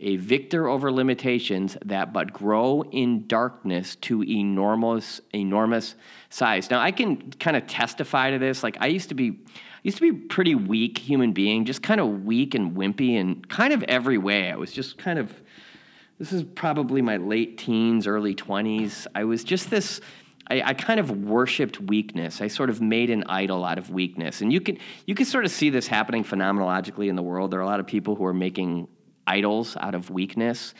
A 0.00 0.16
victor 0.16 0.68
over 0.68 0.92
limitations 0.92 1.76
that 1.84 2.12
but 2.12 2.32
grow 2.32 2.84
in 2.92 3.26
darkness 3.26 3.96
to 3.96 4.22
enormous, 4.22 5.20
enormous 5.32 5.96
size. 6.30 6.70
Now, 6.70 6.80
I 6.80 6.92
can 6.92 7.32
kind 7.32 7.56
of 7.56 7.66
testify 7.66 8.30
to 8.30 8.38
this. 8.38 8.62
Like, 8.62 8.76
I 8.80 8.86
used 8.86 9.08
to 9.08 9.16
be, 9.16 9.30
I 9.30 9.80
used 9.82 9.96
to 9.96 10.12
be 10.12 10.24
a 10.24 10.28
pretty 10.28 10.54
weak 10.54 10.98
human 10.98 11.32
being, 11.32 11.64
just 11.64 11.82
kind 11.82 12.00
of 12.00 12.24
weak 12.24 12.54
and 12.54 12.76
wimpy 12.76 13.18
and 13.18 13.48
kind 13.48 13.72
of 13.72 13.82
every 13.84 14.18
way. 14.18 14.52
I 14.52 14.56
was 14.56 14.72
just 14.72 14.98
kind 14.98 15.18
of, 15.18 15.34
this 16.20 16.32
is 16.32 16.44
probably 16.44 17.02
my 17.02 17.16
late 17.16 17.58
teens, 17.58 18.06
early 18.06 18.36
20s. 18.36 19.08
I 19.16 19.24
was 19.24 19.42
just 19.42 19.68
this 19.68 20.00
I, 20.50 20.62
I, 20.62 20.74
kind 20.74 20.98
of 20.98 21.24
worshipped 21.24 21.80
weakness. 21.80 22.40
I 22.40 22.48
sort 22.48 22.70
of 22.70 22.80
made 22.80 23.10
an 23.10 23.24
idol 23.24 23.64
out 23.64 23.78
of 23.78 23.90
weakness, 23.90 24.40
and 24.40 24.52
you 24.52 24.60
can 24.60 24.78
you 25.06 25.14
can 25.14 25.26
sort 25.26 25.44
of 25.44 25.50
see 25.50 25.70
this 25.70 25.86
happening 25.86 26.24
phenomenologically 26.24 27.08
in 27.08 27.16
the 27.16 27.22
world. 27.22 27.50
There 27.50 27.60
are 27.60 27.62
a 27.62 27.66
lot 27.66 27.80
of 27.80 27.86
people 27.86 28.14
who 28.14 28.24
are 28.24 28.34
making 28.34 28.88
idols 29.26 29.76
out 29.76 29.94
of 29.94 30.10
weakness. 30.10 30.74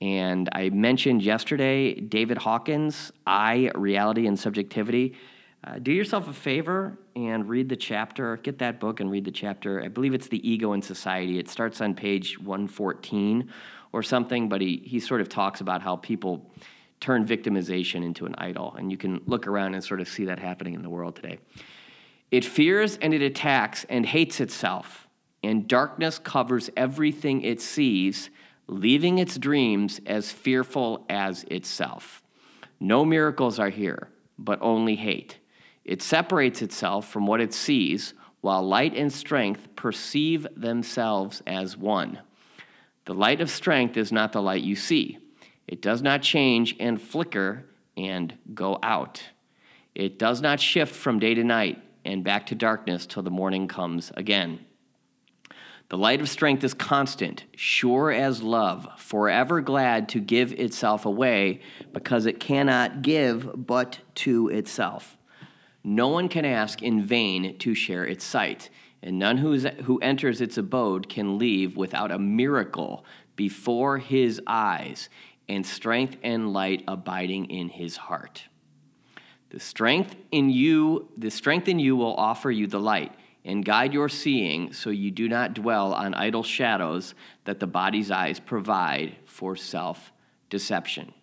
And 0.00 0.48
I 0.52 0.70
mentioned 0.70 1.22
yesterday 1.22 1.94
David 1.94 2.38
Hawkins, 2.38 3.12
I, 3.26 3.70
Reality 3.74 4.26
and 4.26 4.38
Subjectivity. 4.38 5.16
Uh, 5.64 5.80
do 5.80 5.90
yourself 5.90 6.28
a 6.28 6.32
favor 6.32 6.96
and 7.16 7.48
read 7.48 7.68
the 7.68 7.76
chapter. 7.76 8.36
Get 8.36 8.58
that 8.60 8.78
book 8.78 9.00
and 9.00 9.10
read 9.10 9.24
the 9.24 9.32
chapter. 9.32 9.82
I 9.82 9.88
believe 9.88 10.14
it's 10.14 10.28
The 10.28 10.48
Ego 10.48 10.72
in 10.72 10.82
Society. 10.82 11.40
It 11.40 11.48
starts 11.48 11.80
on 11.80 11.94
page 11.94 12.38
114 12.38 13.50
or 13.92 14.04
something, 14.04 14.48
but 14.48 14.60
he, 14.60 14.76
he 14.84 15.00
sort 15.00 15.20
of 15.20 15.28
talks 15.28 15.60
about 15.60 15.82
how 15.82 15.96
people 15.96 16.48
turn 17.00 17.26
victimization 17.26 18.04
into 18.04 18.26
an 18.26 18.34
idol. 18.38 18.74
And 18.78 18.90
you 18.90 18.96
can 18.96 19.20
look 19.26 19.46
around 19.46 19.74
and 19.74 19.82
sort 19.82 20.00
of 20.00 20.08
see 20.08 20.24
that 20.26 20.38
happening 20.38 20.74
in 20.74 20.82
the 20.82 20.90
world 20.90 21.16
today. 21.16 21.38
It 22.30 22.44
fears 22.44 22.98
and 23.00 23.14
it 23.14 23.22
attacks 23.22 23.84
and 23.88 24.04
hates 24.04 24.40
itself, 24.40 25.08
and 25.42 25.66
darkness 25.66 26.18
covers 26.18 26.68
everything 26.76 27.42
it 27.42 27.60
sees, 27.60 28.28
leaving 28.66 29.18
its 29.18 29.38
dreams 29.38 30.00
as 30.06 30.30
fearful 30.30 31.06
as 31.08 31.44
itself. 31.44 32.22
No 32.80 33.04
miracles 33.04 33.58
are 33.58 33.70
here, 33.70 34.10
but 34.38 34.58
only 34.60 34.96
hate. 34.96 35.38
It 35.84 36.02
separates 36.02 36.60
itself 36.60 37.08
from 37.10 37.26
what 37.26 37.40
it 37.40 37.54
sees, 37.54 38.12
while 38.40 38.62
light 38.62 38.94
and 38.94 39.12
strength 39.12 39.74
perceive 39.74 40.46
themselves 40.54 41.42
as 41.46 41.76
one. 41.76 42.20
The 43.06 43.14
light 43.14 43.40
of 43.40 43.48
strength 43.48 43.96
is 43.96 44.12
not 44.12 44.32
the 44.32 44.42
light 44.42 44.62
you 44.62 44.76
see. 44.76 45.18
It 45.68 45.82
does 45.82 46.00
not 46.02 46.22
change 46.22 46.74
and 46.80 47.00
flicker 47.00 47.66
and 47.96 48.36
go 48.54 48.78
out. 48.82 49.22
It 49.94 50.18
does 50.18 50.40
not 50.40 50.60
shift 50.60 50.94
from 50.94 51.18
day 51.18 51.34
to 51.34 51.44
night 51.44 51.82
and 52.04 52.24
back 52.24 52.46
to 52.46 52.54
darkness 52.54 53.04
till 53.04 53.22
the 53.22 53.30
morning 53.30 53.68
comes 53.68 54.10
again. 54.16 54.64
The 55.90 55.98
light 55.98 56.20
of 56.20 56.28
strength 56.28 56.64
is 56.64 56.74
constant, 56.74 57.44
sure 57.56 58.10
as 58.10 58.42
love, 58.42 58.88
forever 58.98 59.60
glad 59.60 60.08
to 60.10 60.20
give 60.20 60.52
itself 60.52 61.06
away 61.06 61.60
because 61.92 62.26
it 62.26 62.40
cannot 62.40 63.02
give 63.02 63.66
but 63.66 63.98
to 64.16 64.48
itself. 64.48 65.16
No 65.82 66.08
one 66.08 66.28
can 66.28 66.44
ask 66.44 66.82
in 66.82 67.02
vain 67.02 67.56
to 67.58 67.74
share 67.74 68.04
its 68.04 68.24
sight, 68.24 68.68
and 69.02 69.18
none 69.18 69.38
who, 69.38 69.52
is, 69.54 69.66
who 69.84 69.98
enters 70.00 70.40
its 70.40 70.58
abode 70.58 71.08
can 71.08 71.38
leave 71.38 71.76
without 71.76 72.10
a 72.10 72.18
miracle 72.18 73.04
before 73.34 73.98
his 73.98 74.42
eyes 74.46 75.08
and 75.48 75.64
strength 75.64 76.16
and 76.22 76.52
light 76.52 76.84
abiding 76.86 77.46
in 77.46 77.68
his 77.68 77.96
heart. 77.96 78.44
The 79.50 79.60
strength 79.60 80.14
in 80.30 80.50
you, 80.50 81.08
the 81.16 81.30
strength 81.30 81.68
in 81.68 81.78
you 81.78 81.96
will 81.96 82.14
offer 82.14 82.50
you 82.50 82.66
the 82.66 82.80
light 82.80 83.14
and 83.44 83.64
guide 83.64 83.94
your 83.94 84.10
seeing 84.10 84.74
so 84.74 84.90
you 84.90 85.10
do 85.10 85.26
not 85.26 85.54
dwell 85.54 85.94
on 85.94 86.12
idle 86.12 86.42
shadows 86.42 87.14
that 87.44 87.60
the 87.60 87.66
body's 87.66 88.10
eyes 88.10 88.38
provide 88.38 89.16
for 89.24 89.56
self 89.56 90.12
deception. 90.50 91.14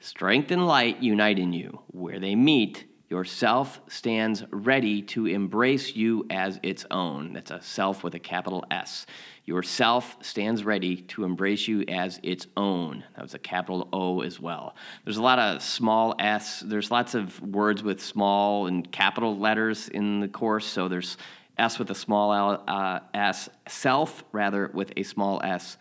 Strength 0.00 0.50
and 0.50 0.66
light 0.66 1.02
unite 1.02 1.38
in 1.38 1.52
you. 1.52 1.80
Where 1.88 2.18
they 2.18 2.34
meet, 2.34 2.85
your 3.08 3.24
self 3.24 3.80
stands 3.88 4.42
ready 4.50 5.00
to 5.02 5.26
embrace 5.26 5.94
you 5.94 6.26
as 6.28 6.58
its 6.62 6.84
own. 6.90 7.34
That's 7.34 7.52
a 7.52 7.62
self 7.62 8.02
with 8.02 8.14
a 8.14 8.18
capital 8.18 8.64
S. 8.70 9.06
Yourself 9.44 10.16
stands 10.22 10.64
ready 10.64 10.96
to 11.02 11.22
embrace 11.22 11.68
you 11.68 11.84
as 11.86 12.18
its 12.24 12.48
own. 12.56 13.04
That 13.14 13.22
was 13.22 13.34
a 13.34 13.38
capital 13.38 13.88
O 13.92 14.22
as 14.22 14.40
well. 14.40 14.74
There's 15.04 15.18
a 15.18 15.22
lot 15.22 15.38
of 15.38 15.62
small 15.62 16.16
s. 16.18 16.60
There's 16.66 16.90
lots 16.90 17.14
of 17.14 17.40
words 17.40 17.84
with 17.84 18.02
small 18.02 18.66
and 18.66 18.90
capital 18.90 19.38
letters 19.38 19.88
in 19.88 20.18
the 20.18 20.26
course. 20.26 20.66
So 20.66 20.88
there's 20.88 21.16
s 21.56 21.78
with 21.78 21.90
a 21.90 21.94
small 21.94 22.32
l, 22.34 22.64
uh, 22.66 23.00
s, 23.14 23.48
self 23.68 24.24
rather 24.32 24.68
with 24.74 24.92
a 24.96 25.04
small 25.04 25.40
s, 25.44 25.76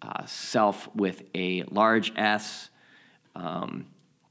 uh, 0.00 0.24
self 0.24 0.88
with 0.94 1.24
a 1.34 1.64
large 1.64 2.12
s. 2.16 2.70
Um, 3.36 3.84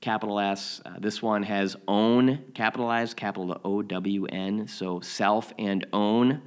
capital 0.08 0.40
S. 0.40 0.80
Uh, 0.86 0.94
this 1.00 1.22
one 1.22 1.44
has 1.44 1.76
own 1.86 2.46
capitalized, 2.54 3.18
capital 3.18 3.60
O 3.66 3.82
W 3.82 4.26
N. 4.28 4.66
So 4.66 5.02
self 5.02 5.52
and 5.60 5.86
own. 5.92 6.44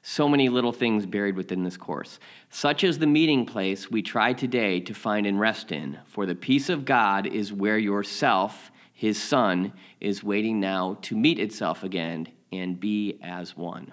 So 0.00 0.26
many 0.26 0.48
little 0.48 0.72
things 0.72 1.04
buried 1.04 1.36
within 1.36 1.62
this 1.62 1.76
course. 1.76 2.18
Such 2.48 2.82
is 2.82 2.98
the 2.98 3.06
meeting 3.06 3.44
place 3.44 3.90
we 3.90 4.00
try 4.00 4.32
today 4.32 4.80
to 4.80 4.94
find 4.94 5.26
and 5.26 5.38
rest 5.38 5.72
in, 5.72 5.98
for 6.06 6.24
the 6.24 6.34
peace 6.34 6.70
of 6.70 6.86
God 6.86 7.26
is 7.26 7.52
where 7.52 7.76
yourself, 7.76 8.70
his 8.94 9.22
son, 9.22 9.74
is 10.00 10.24
waiting 10.24 10.58
now 10.58 10.96
to 11.02 11.14
meet 11.14 11.38
itself 11.38 11.84
again 11.84 12.28
and 12.50 12.80
be 12.80 13.18
as 13.22 13.54
one. 13.58 13.92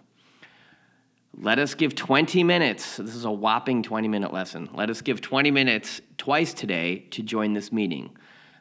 Let 1.38 1.60
us 1.60 1.75
give 1.75 1.94
20 1.94 2.41
minutes. 2.46 2.96
This 2.96 3.15
is 3.15 3.25
a 3.25 3.32
whopping 3.32 3.84
20 3.84 4.08
minute 4.08 4.32
lesson. 4.32 4.70
Let 4.74 4.89
us 4.89 5.01
give 5.01 5.20
20 5.20 5.51
minutes 5.51 6.00
twice 6.17 6.53
today 6.53 7.00
to 7.12 7.22
join 7.22 7.51
this 7.51 7.74
meeting. 7.74 8.15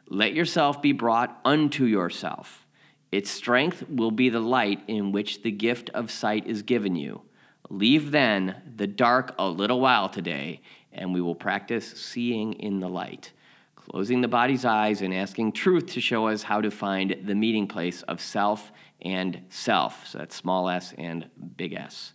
Let 0.09 0.35
yourself 0.35 0.81
be 0.81 0.93
brought 0.93 1.41
unto 1.45 1.85
yourself. 1.85 2.65
Its 3.11 3.31
strength 3.31 3.85
will 3.89 4.11
be 4.11 4.29
the 4.29 4.41
light 4.41 4.81
in 4.87 5.11
which 5.11 5.43
the 5.43 5.51
gift 5.51 5.91
of 5.91 6.11
sight 6.11 6.47
is 6.47 6.63
given 6.63 6.95
you. 6.97 7.23
Leave 7.69 8.13
then 8.13 8.63
the 8.77 8.87
dark 8.87 9.35
a 9.39 9.49
little 9.49 9.81
while 9.81 10.09
today, 10.09 10.61
and 10.93 11.13
we 11.13 11.21
will 11.21 11.35
practice 11.35 11.91
seeing 12.01 12.53
in 12.55 12.79
the 12.79 12.89
light, 12.89 13.33
closing 13.75 14.21
the 14.21 14.29
body's 14.29 14.65
eyes 14.65 15.03
and 15.03 15.13
asking 15.13 15.53
truth 15.53 15.87
to 15.87 16.01
show 16.01 16.29
us 16.29 16.45
how 16.45 16.61
to 16.61 16.71
find 16.71 17.17
the 17.25 17.35
meeting 17.35 17.67
place 17.67 18.03
of 18.03 18.21
self 18.21 18.71
and 19.03 19.41
self. 19.49 20.07
So 20.07 20.19
that's 20.19 20.37
small 20.37 20.69
s 20.69 20.95
and 20.97 21.29
big 21.57 21.73
S, 21.73 22.13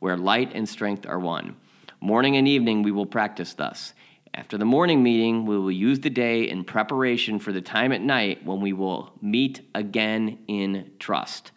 where 0.00 0.16
light 0.16 0.52
and 0.54 0.68
strength 0.68 1.06
are 1.06 1.20
one. 1.20 1.56
Morning 2.00 2.36
and 2.36 2.48
evening 2.48 2.82
we 2.82 2.92
will 2.92 3.06
practice 3.06 3.54
thus. 3.54 3.94
After 4.38 4.56
the 4.56 4.64
morning 4.64 5.02
meeting, 5.02 5.46
we 5.46 5.58
will 5.58 5.72
use 5.72 5.98
the 5.98 6.10
day 6.10 6.48
in 6.48 6.62
preparation 6.62 7.40
for 7.40 7.50
the 7.50 7.60
time 7.60 7.90
at 7.90 8.00
night 8.00 8.46
when 8.46 8.60
we 8.60 8.72
will 8.72 9.10
meet 9.20 9.62
again 9.74 10.38
in 10.46 10.92
trust. 11.00 11.50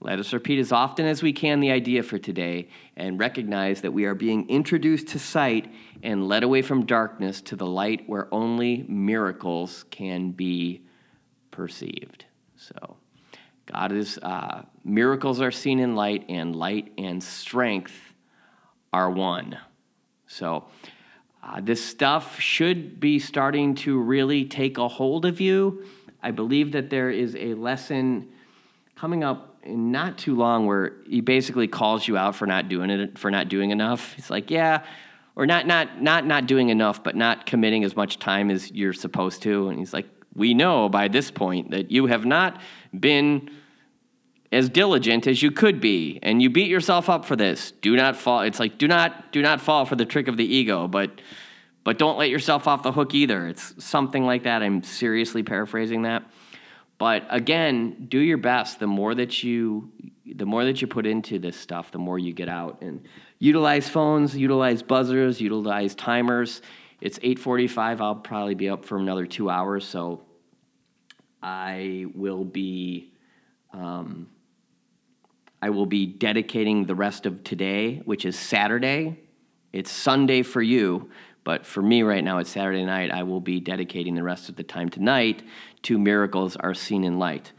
Let 0.00 0.18
us 0.18 0.32
repeat 0.32 0.58
as 0.58 0.72
often 0.72 1.04
as 1.04 1.22
we 1.22 1.34
can 1.34 1.60
the 1.60 1.70
idea 1.70 2.02
for 2.02 2.16
today 2.16 2.70
and 2.96 3.20
recognize 3.20 3.82
that 3.82 3.92
we 3.92 4.06
are 4.06 4.14
being 4.14 4.48
introduced 4.48 5.08
to 5.08 5.18
sight 5.18 5.70
and 6.02 6.26
led 6.26 6.42
away 6.42 6.62
from 6.62 6.86
darkness 6.86 7.42
to 7.42 7.54
the 7.54 7.66
light 7.66 8.08
where 8.08 8.32
only 8.32 8.86
miracles 8.88 9.84
can 9.90 10.30
be 10.30 10.86
perceived. 11.50 12.24
So, 12.56 12.96
God 13.66 13.92
is, 13.92 14.16
uh, 14.22 14.62
miracles 14.84 15.42
are 15.42 15.52
seen 15.52 15.78
in 15.78 15.94
light, 15.94 16.24
and 16.30 16.56
light 16.56 16.94
and 16.96 17.22
strength 17.22 18.14
are 18.90 19.10
one. 19.10 19.58
So, 20.26 20.64
uh, 21.42 21.60
this 21.60 21.84
stuff 21.84 22.38
should 22.38 23.00
be 23.00 23.18
starting 23.18 23.74
to 23.74 23.98
really 23.98 24.44
take 24.44 24.78
a 24.78 24.88
hold 24.88 25.24
of 25.26 25.40
you. 25.40 25.84
I 26.22 26.30
believe 26.30 26.72
that 26.72 26.88
there 26.88 27.10
is 27.10 27.34
a 27.34 27.54
lesson 27.54 28.28
coming 28.94 29.24
up 29.24 29.56
in 29.64 29.90
not 29.90 30.18
too 30.18 30.36
long 30.36 30.66
where 30.66 30.92
he 31.08 31.20
basically 31.20 31.66
calls 31.66 32.06
you 32.06 32.16
out 32.16 32.36
for 32.36 32.46
not 32.46 32.68
doing 32.68 32.90
it 32.90 33.18
for 33.18 33.30
not 33.30 33.48
doing 33.48 33.70
enough. 33.70 34.12
He's 34.14 34.30
like, 34.30 34.50
yeah, 34.50 34.84
or 35.34 35.46
not 35.46 35.66
not 35.66 36.00
not 36.00 36.26
not 36.26 36.46
doing 36.46 36.68
enough, 36.68 37.02
but 37.02 37.16
not 37.16 37.46
committing 37.46 37.82
as 37.82 37.96
much 37.96 38.18
time 38.18 38.50
as 38.50 38.70
you're 38.70 38.92
supposed 38.92 39.42
to. 39.42 39.68
And 39.68 39.78
he's 39.78 39.92
like, 39.92 40.06
we 40.34 40.54
know 40.54 40.88
by 40.88 41.08
this 41.08 41.30
point 41.30 41.72
that 41.72 41.90
you 41.90 42.06
have 42.06 42.24
not 42.24 42.60
been 42.98 43.50
as 44.52 44.68
diligent 44.68 45.26
as 45.26 45.42
you 45.42 45.50
could 45.50 45.80
be 45.80 46.18
and 46.22 46.42
you 46.42 46.50
beat 46.50 46.68
yourself 46.68 47.08
up 47.08 47.24
for 47.24 47.34
this. 47.34 47.72
Do 47.80 47.96
not 47.96 48.16
fall 48.16 48.42
it's 48.42 48.60
like 48.60 48.76
do 48.76 48.86
not 48.86 49.32
do 49.32 49.40
not 49.40 49.60
fall 49.60 49.86
for 49.86 49.96
the 49.96 50.04
trick 50.04 50.28
of 50.28 50.36
the 50.36 50.44
ego 50.44 50.86
but 50.86 51.20
but 51.84 51.98
don't 51.98 52.18
let 52.18 52.30
yourself 52.30 52.68
off 52.68 52.84
the 52.84 52.92
hook 52.92 53.12
either. 53.12 53.48
It's 53.48 53.82
something 53.84 54.24
like 54.24 54.44
that. 54.44 54.62
I'm 54.62 54.84
seriously 54.84 55.42
paraphrasing 55.42 56.02
that. 56.02 56.22
But 56.98 57.26
again 57.30 58.06
do 58.08 58.18
your 58.18 58.36
best. 58.36 58.78
The 58.78 58.86
more 58.86 59.14
that 59.14 59.42
you 59.42 59.90
the 60.26 60.46
more 60.46 60.64
that 60.64 60.80
you 60.80 60.86
put 60.86 61.06
into 61.06 61.38
this 61.38 61.56
stuff 61.56 61.90
the 61.90 61.98
more 61.98 62.18
you 62.18 62.34
get 62.34 62.50
out. 62.50 62.82
And 62.82 63.06
utilize 63.38 63.88
phones 63.88 64.36
utilize 64.36 64.82
buzzers 64.82 65.40
utilize 65.40 65.94
timers. 65.94 66.60
It's 67.00 67.18
8.45 67.20 68.00
i'll 68.02 68.14
probably 68.16 68.54
be 68.54 68.68
up 68.68 68.84
for 68.84 68.98
another 68.98 69.24
two 69.24 69.48
hours. 69.48 69.86
So 69.86 70.20
i 71.42 72.04
will 72.14 72.44
be 72.44 73.12
um, 73.72 74.28
I 75.62 75.70
will 75.70 75.86
be 75.86 76.06
dedicating 76.06 76.86
the 76.86 76.96
rest 76.96 77.24
of 77.24 77.44
today, 77.44 78.02
which 78.04 78.24
is 78.24 78.36
Saturday. 78.36 79.20
It's 79.72 79.92
Sunday 79.92 80.42
for 80.42 80.60
you, 80.60 81.08
but 81.44 81.64
for 81.64 81.80
me 81.80 82.02
right 82.02 82.24
now, 82.24 82.38
it's 82.38 82.50
Saturday 82.50 82.84
night. 82.84 83.12
I 83.12 83.22
will 83.22 83.40
be 83.40 83.60
dedicating 83.60 84.16
the 84.16 84.24
rest 84.24 84.48
of 84.48 84.56
the 84.56 84.64
time 84.64 84.88
tonight 84.88 85.44
to 85.82 86.00
miracles 86.00 86.56
are 86.56 86.74
seen 86.74 87.04
in 87.04 87.20
light. 87.20 87.52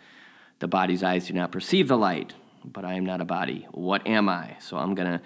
The 0.60 0.68
body's 0.68 1.02
eyes 1.02 1.28
do 1.28 1.34
not 1.34 1.54
perceive 1.54 1.88
the 1.88 1.98
light, 1.98 2.34
but 2.66 2.84
I 2.84 2.96
am 2.96 3.06
not 3.06 3.22
a 3.22 3.26
body. 3.26 3.68
What 3.72 4.06
am 4.06 4.28
I? 4.28 4.58
So 4.60 4.76
I'm 4.76 4.96
gonna, 4.96 5.22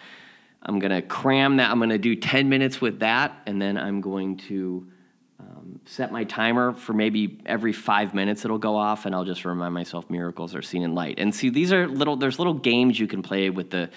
I'm 0.62 0.78
gonna 0.78 1.02
cram 1.02 1.58
that. 1.58 1.72
I'm 1.72 1.80
gonna 1.80 1.98
do 1.98 2.16
10 2.16 2.48
minutes 2.48 2.80
with 2.80 3.00
that, 3.00 3.42
and 3.48 3.60
then 3.60 3.80
I'm 3.80 4.02
going 4.02 4.38
to 4.50 4.88
um, 5.40 5.80
set 5.86 6.12
my 6.12 6.24
timer 6.24 6.74
for 6.74 6.94
maybe 6.94 7.40
every 7.46 7.72
five 7.72 8.16
minutes 8.16 8.44
it'll 8.44 8.58
go 8.58 8.76
off 8.76 9.06
and 9.06 9.14
i'll 9.14 9.24
just 9.24 9.46
remind 9.46 9.72
myself 9.72 10.10
miracles 10.10 10.56
are 10.56 10.64
seen 10.64 10.82
in 10.82 10.96
light. 10.96 11.20
And 11.20 11.34
see 11.34 11.50
these 11.50 11.72
are 11.72 11.88
little 11.88 12.16
there's 12.16 12.40
little 12.40 12.56
games 12.56 13.00
you 13.00 13.08
can 13.08 13.22
play 13.22 13.50
with 13.50 13.70
the 13.70 13.90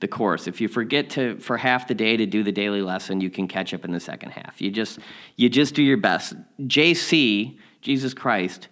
the 0.00 0.08
course. 0.08 0.46
If 0.46 0.60
you 0.60 0.68
forget 0.68 1.10
to 1.10 1.38
for 1.38 1.56
half 1.56 1.88
the 1.88 1.94
day 1.94 2.16
to 2.16 2.26
do 2.26 2.42
the 2.42 2.52
daily 2.52 2.82
lesson 2.82 3.20
you 3.20 3.30
can 3.30 3.46
catch 3.46 3.72
up 3.72 3.84
in 3.84 3.92
the 3.92 4.00
second 4.00 4.30
half. 4.30 4.60
You 4.60 4.70
just 4.70 4.98
you 5.36 5.48
just 5.48 5.74
do 5.74 5.82
your 5.82 5.98
best. 5.98 6.34
Jc 6.62 7.56
jesus 7.80 8.12
christ 8.12 8.66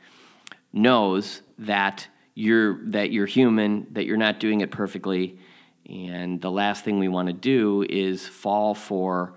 knows 0.73 1.43
that 1.59 2.09
you're 2.35 2.81
that 2.91 3.13
you're 3.13 3.27
human 3.27 3.87
that 3.93 4.05
you're 4.05 4.17
not 4.17 4.41
doing 4.41 4.63
it 4.63 4.71
perfectly 4.73 5.39
and 5.89 6.41
the 6.41 6.51
last 6.51 6.85
thing 6.85 6.99
we 6.99 7.07
want 7.07 7.29
to 7.29 7.33
do 7.33 7.87
is 7.89 8.27
fall 8.27 8.75
for 8.75 9.35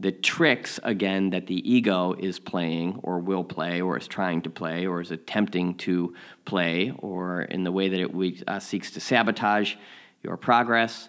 the 0.00 0.12
tricks 0.12 0.78
again 0.84 1.30
that 1.30 1.48
the 1.48 1.70
ego 1.70 2.14
is 2.18 2.38
playing 2.38 3.00
or 3.02 3.18
will 3.18 3.42
play 3.42 3.80
or 3.80 3.96
is 3.96 4.06
trying 4.06 4.40
to 4.42 4.50
play 4.50 4.86
or 4.86 5.00
is 5.00 5.10
attempting 5.10 5.74
to 5.74 6.14
play 6.44 6.92
or 6.98 7.42
in 7.42 7.64
the 7.64 7.72
way 7.72 7.88
that 7.88 8.00
it 8.00 8.44
uh, 8.46 8.60
seeks 8.60 8.92
to 8.92 9.00
sabotage 9.00 9.74
your 10.22 10.36
progress 10.36 11.08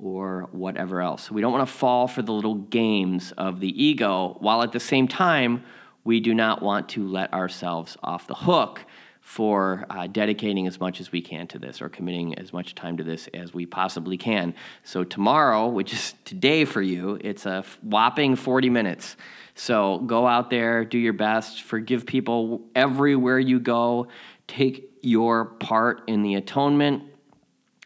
or 0.00 0.48
whatever 0.50 1.00
else. 1.00 1.30
We 1.30 1.40
don't 1.40 1.52
want 1.52 1.68
to 1.68 1.72
fall 1.72 2.08
for 2.08 2.22
the 2.22 2.32
little 2.32 2.56
games 2.56 3.32
of 3.32 3.60
the 3.60 3.82
ego 3.82 4.36
while 4.40 4.62
at 4.62 4.72
the 4.72 4.80
same 4.80 5.06
time 5.06 5.64
we 6.02 6.18
do 6.18 6.34
not 6.34 6.60
want 6.60 6.88
to 6.90 7.06
let 7.06 7.32
ourselves 7.32 7.96
off 8.02 8.26
the 8.26 8.34
hook 8.34 8.84
for 9.24 9.86
uh, 9.88 10.06
dedicating 10.06 10.66
as 10.66 10.78
much 10.78 11.00
as 11.00 11.10
we 11.10 11.22
can 11.22 11.46
to 11.46 11.58
this 11.58 11.80
or 11.80 11.88
committing 11.88 12.38
as 12.38 12.52
much 12.52 12.74
time 12.74 12.98
to 12.98 13.02
this 13.02 13.26
as 13.32 13.54
we 13.54 13.64
possibly 13.64 14.18
can. 14.18 14.54
So, 14.84 15.02
tomorrow, 15.02 15.66
which 15.66 15.94
is 15.94 16.14
today 16.26 16.66
for 16.66 16.82
you, 16.82 17.18
it's 17.22 17.46
a 17.46 17.64
whopping 17.80 18.36
40 18.36 18.68
minutes. 18.68 19.16
So, 19.54 19.98
go 20.00 20.26
out 20.26 20.50
there, 20.50 20.84
do 20.84 20.98
your 20.98 21.14
best, 21.14 21.62
forgive 21.62 22.04
people 22.04 22.66
everywhere 22.74 23.38
you 23.38 23.58
go, 23.58 24.08
take 24.46 24.90
your 25.00 25.46
part 25.46 26.02
in 26.06 26.22
the 26.22 26.34
atonement. 26.34 27.04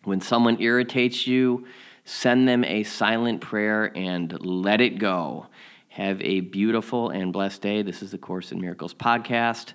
When 0.02 0.20
someone 0.20 0.60
irritates 0.60 1.28
you, 1.28 1.68
send 2.04 2.48
them 2.48 2.64
a 2.64 2.82
silent 2.82 3.42
prayer 3.42 3.96
and 3.96 4.44
let 4.44 4.80
it 4.80 4.98
go. 4.98 5.46
Have 5.90 6.20
a 6.20 6.40
beautiful 6.40 7.10
and 7.10 7.32
blessed 7.32 7.62
day. 7.62 7.82
This 7.82 8.02
is 8.02 8.10
the 8.10 8.18
Course 8.18 8.50
in 8.50 8.60
Miracles 8.60 8.92
podcast. 8.92 9.74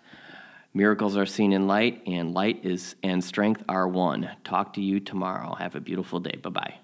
Miracles 0.74 1.16
are 1.16 1.26
seen 1.26 1.54
in 1.54 1.68
light, 1.68 2.02
and 2.08 2.34
light 2.34 2.66
is 2.66 2.96
and 3.04 3.24
strength 3.24 3.64
are 3.70 3.88
one. 3.88 4.30
Talk 4.44 4.74
to 4.74 4.82
you 4.82 5.00
tomorrow. 5.00 5.54
Have 5.54 5.76
a 5.76 5.80
beautiful 5.80 6.20
day. 6.20 6.40
Bye 6.42 6.50
bye. 6.50 6.83